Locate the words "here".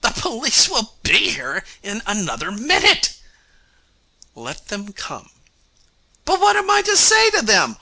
1.32-1.64